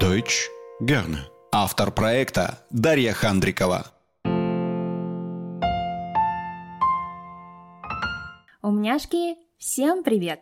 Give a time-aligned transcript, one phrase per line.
[0.00, 0.48] Deutsch
[0.80, 1.18] gerne.
[1.52, 3.92] Автор проекта Дарья Хандрикова.
[8.62, 10.40] Умняшки, всем привет!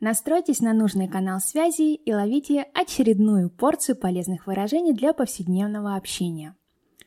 [0.00, 6.56] Настройтесь на нужный канал связи и ловите очередную порцию полезных выражений для повседневного общения.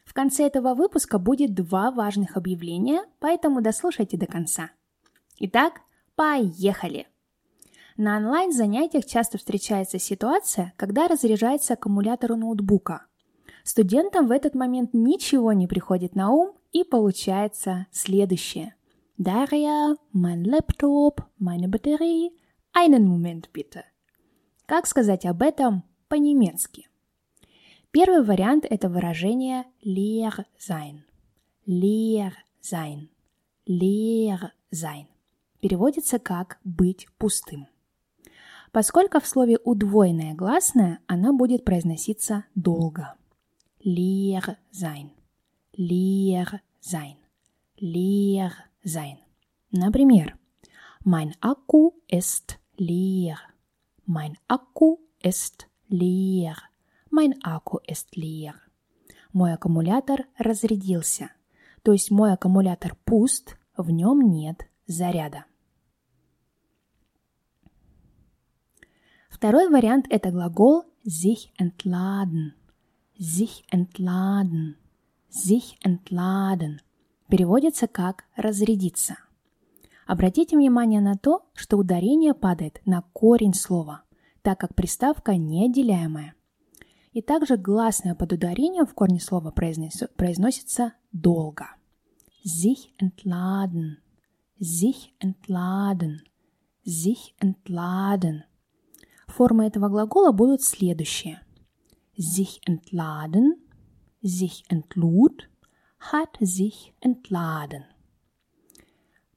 [0.05, 4.71] В конце этого выпуска будет два важных объявления, поэтому дослушайте до конца.
[5.39, 5.81] Итак,
[6.15, 7.07] поехали!
[7.97, 13.05] На онлайн-занятиях часто встречается ситуация, когда разряжается аккумулятор у ноутбука.
[13.63, 18.75] Студентам в этот момент ничего не приходит на ум, и получается следующее.
[19.17, 22.31] Дарья, mein Laptop, meine Batterie,
[22.75, 23.83] einen Moment bitte.
[24.65, 26.89] Как сказать об этом по-немецки?
[27.91, 31.03] Первый вариант– это выражение leer sein.
[31.65, 33.07] Leer sein.
[33.65, 35.05] Leer sein.
[35.61, 37.67] Переводится как «быть пустым».
[38.75, 43.15] Поскольку в слове удвоенная гласная, она будет произноситься долго.
[43.81, 45.11] Leer sein.
[45.77, 47.15] Leer sein.
[47.79, 48.51] Leer
[48.83, 49.19] sein.
[49.71, 50.37] Например,
[51.05, 53.37] mein Akku ist leer.
[54.05, 56.57] Mein Akku ist leer.
[57.09, 58.55] Mein Akku ist leer.
[59.31, 61.29] Мой аккумулятор разрядился.
[61.81, 65.45] То есть мой аккумулятор пуст, в нем нет заряда.
[69.45, 72.55] Второй вариант– это глагол sich entladen.
[73.19, 74.75] Sich entladen.
[75.29, 76.79] Sich entladen.
[77.29, 79.17] Переводится как «разрядиться».
[80.07, 84.01] Обратите внимание на то, что ударение падает на корень слова,
[84.41, 86.33] так как приставка неотделяемая.
[87.11, 91.67] И также гласное под ударением в корне слова произносится долго.
[92.43, 93.97] Sich entladen.
[94.59, 96.23] Sich entladen.
[96.83, 98.43] Sich entladen–
[99.35, 101.41] Формы этого глагола будут следующие.
[102.15, 103.55] Sich entladen,
[104.21, 105.49] sich entlud,
[105.99, 107.83] hat sich entladen.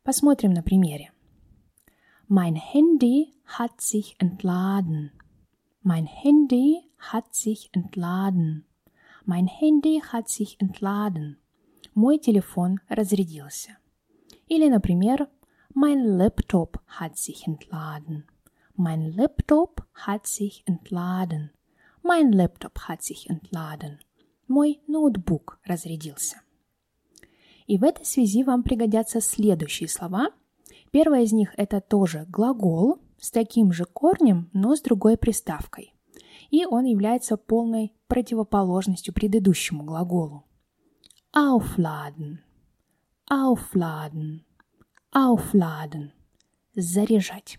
[0.04, 1.10] Посмотрим на примере.
[2.28, 5.10] Mein Handy hat sich entladen.
[5.82, 8.66] Mein Handy hat sich entladen.
[9.24, 11.38] Mein Handy hat sich entladen.
[11.96, 13.76] Мой телефон разрядился.
[14.46, 15.28] Или, например,
[15.74, 18.28] mein Laptop hat sich entladen.
[18.80, 21.50] Mein Laptop hat sich entladen.
[22.04, 23.98] Mein Laptop hat sich entladen.
[24.46, 26.36] Мой ноутбук разрядился.
[27.66, 30.30] И в этой связи вам пригодятся следующие слова.
[30.92, 35.92] Первое из них это тоже глагол с таким же корнем, но с другой приставкой.
[36.50, 40.44] И он является полной противоположностью предыдущему глаголу.
[41.34, 42.38] Aufladen.
[43.28, 44.44] Aufladen.
[45.12, 46.12] Aufladen.
[46.76, 47.58] Заряжать.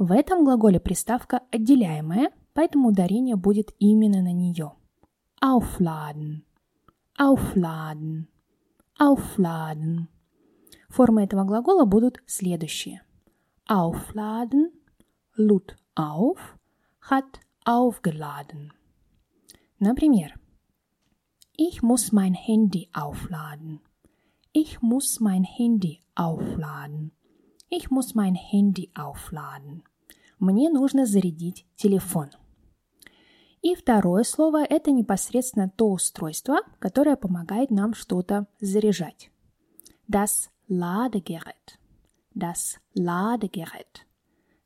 [0.00, 4.72] В этом глаголе приставка отделяемая, поэтому ударение будет именно на нее.
[5.44, 6.40] Aufladen.
[7.18, 8.28] Aufladen.
[8.98, 10.08] Aufladen.
[10.88, 13.02] Формы этого глагола будут следующие.
[13.68, 14.70] Aufladen,
[15.36, 16.56] lud auf,
[17.10, 18.72] hat aufgeladen.
[19.80, 20.32] Например,
[21.58, 23.80] ich muss mein Handy aufladen.
[24.54, 27.12] Ich muss mein Handy aufladen.
[27.68, 29.84] Ich muss mein Handy aufladen.
[30.40, 32.30] Мне нужно зарядить телефон.
[33.60, 39.30] И второе слово– это непосредственно то устройство, которое помогает нам что-то заряжать.
[40.08, 41.78] Das Ladegerät.
[42.34, 44.06] Das Ladegerät.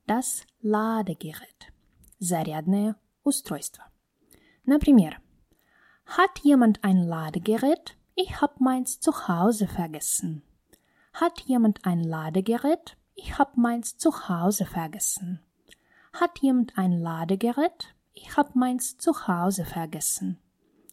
[0.07, 1.73] Das Ladegerät.
[2.21, 3.85] Зарядное устройство.
[4.65, 5.21] Например,
[6.07, 7.97] Hat jemand ein Ladegerät?
[8.15, 10.43] Ich hab meins zu Hause vergessen.
[11.13, 12.97] Hat jemand ein Ladegerät?
[13.17, 15.41] Ich hab meins zu Hause vergessen.
[16.21, 17.93] Hat jemand ein Ladegerät?
[18.13, 20.37] Ich hab meins zu Hause vergessen.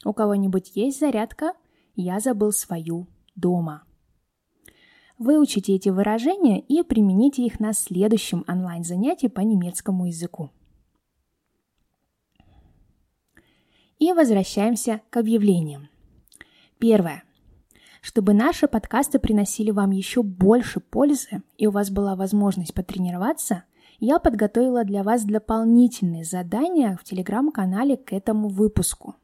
[0.03, 1.53] У кого-нибудь есть зарядка?
[1.93, 3.05] Я забыл свою
[3.35, 3.83] дома.
[5.19, 10.49] Выучите эти выражения и примените их на следующем онлайн-занятии по немецкому языку.
[13.99, 15.89] И возвращаемся к объявлениям.
[16.79, 17.23] Первое.
[18.01, 23.65] Чтобы наши подкасты приносили вам еще больше пользы и у вас была возможность потренироваться,
[24.01, 29.15] я подготовила для вас дополнительные задания в телеграм-канале к этому выпуску.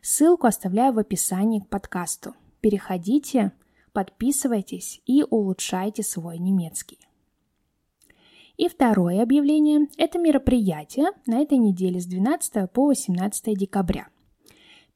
[0.00, 2.34] Ссылку оставляю в описании к подкасту.
[2.62, 3.52] Переходите,
[3.92, 6.98] подписывайтесь и улучшайте свой немецкий.
[8.56, 14.08] И второе объявление– это мероприятие на этой неделе с 12 по 18 декабря.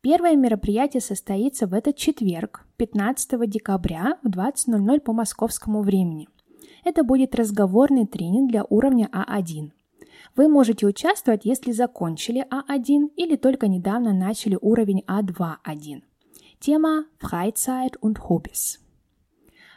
[0.01, 6.27] Первое мероприятие состоится в этот четверг, 15 декабря в 20.00 по московскому времени–
[6.85, 9.71] это будет разговорный тренинг для уровня А1.
[10.37, 16.03] Вы можете участвовать, если закончили А1 или только недавно начали уровень А2-1.
[16.61, 18.79] Тема Freizeit und Hobbys.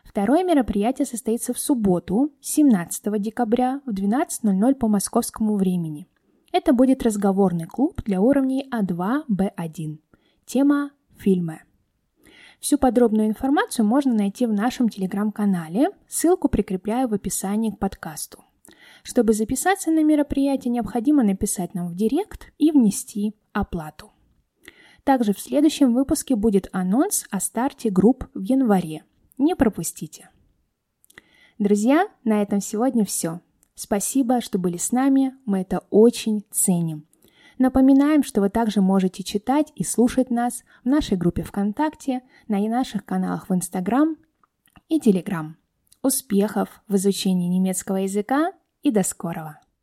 [0.03, 6.07] Второе мероприятие состоится в субботу, 17 декабря в 12.00 по московскому времени.
[6.51, 9.97] Это будет разговорный клуб для уровней А2, Б1.
[10.45, 11.61] Тема «Фильмы».
[12.63, 18.45] Всю подробную информацию можно найти в нашем телеграм-канале, ссылку прикрепляю в описании к подкасту.
[19.04, 24.13] Чтобы записаться на мероприятие, необходимо написать нам в директ и внести оплату.
[25.04, 29.04] Также в следующем выпуске будет анонс о старте групп в январе.
[29.38, 30.30] Не пропустите.
[31.60, 33.42] Друзья, на этом сегодня все.
[33.75, 37.07] Спасибо, что были с нами, мы это очень ценим.
[37.57, 43.05] Напоминаем, что вы также можете читать и слушать нас в нашей группе ВКонтакте, на наших
[43.05, 44.17] каналах в Инстаграм
[44.89, 45.57] и Телеграм.
[46.01, 48.51] Успехов в изучении немецкого языка
[48.81, 49.62] и до скорого!